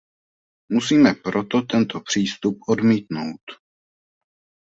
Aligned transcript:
Musíme 0.69 1.13
proto 1.13 1.61
tento 1.61 1.99
přístup 1.99 2.57
odmítnout. 2.67 3.41